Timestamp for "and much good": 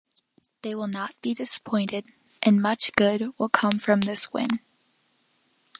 2.41-3.37